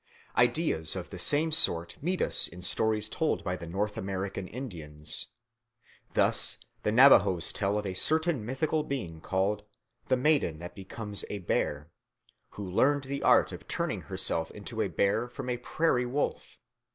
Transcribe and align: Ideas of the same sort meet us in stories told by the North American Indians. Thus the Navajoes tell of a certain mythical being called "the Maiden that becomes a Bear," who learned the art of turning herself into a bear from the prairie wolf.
Ideas 0.35 0.95
of 0.95 1.11
the 1.11 1.19
same 1.19 1.51
sort 1.51 2.01
meet 2.01 2.23
us 2.23 2.47
in 2.47 2.63
stories 2.63 3.07
told 3.07 3.43
by 3.43 3.55
the 3.55 3.67
North 3.67 3.97
American 3.97 4.47
Indians. 4.47 5.27
Thus 6.15 6.57
the 6.81 6.91
Navajoes 6.91 7.53
tell 7.53 7.77
of 7.77 7.85
a 7.85 7.93
certain 7.93 8.43
mythical 8.43 8.81
being 8.81 9.21
called 9.21 9.61
"the 10.07 10.17
Maiden 10.17 10.57
that 10.57 10.73
becomes 10.73 11.23
a 11.29 11.37
Bear," 11.37 11.91
who 12.49 12.67
learned 12.67 13.03
the 13.03 13.21
art 13.21 13.51
of 13.51 13.67
turning 13.67 14.01
herself 14.01 14.49
into 14.49 14.81
a 14.81 14.87
bear 14.87 15.27
from 15.29 15.45
the 15.45 15.57
prairie 15.57 16.07
wolf. 16.07 16.57